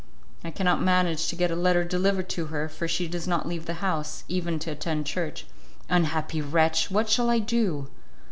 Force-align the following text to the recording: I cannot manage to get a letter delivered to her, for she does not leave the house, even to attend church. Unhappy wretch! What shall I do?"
I 0.43 0.49
cannot 0.49 0.81
manage 0.81 1.27
to 1.27 1.35
get 1.35 1.51
a 1.51 1.55
letter 1.55 1.83
delivered 1.83 2.27
to 2.29 2.47
her, 2.47 2.67
for 2.67 2.87
she 2.87 3.07
does 3.07 3.27
not 3.27 3.47
leave 3.47 3.67
the 3.67 3.75
house, 3.85 4.23
even 4.27 4.57
to 4.57 4.71
attend 4.71 5.05
church. 5.05 5.45
Unhappy 5.91 6.41
wretch! 6.41 6.89
What 6.89 7.07
shall 7.07 7.29
I 7.29 7.37
do?" 7.37 7.87